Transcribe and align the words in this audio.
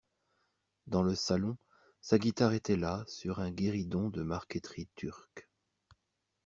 Dans 0.87 1.03
le 1.03 1.13
salon, 1.13 1.57
sa 2.01 2.17
guitare 2.17 2.53
était 2.53 2.75
là, 2.75 3.03
sur 3.05 3.39
un 3.39 3.51
guéridon 3.51 4.09
de 4.09 4.23
marqueterie 4.23 4.87
turque. 4.95 5.47